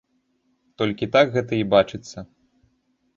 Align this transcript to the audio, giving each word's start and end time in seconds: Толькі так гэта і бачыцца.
Толькі 0.81 1.07
так 1.15 1.25
гэта 1.35 1.53
і 1.65 1.67
бачыцца. 1.73 2.19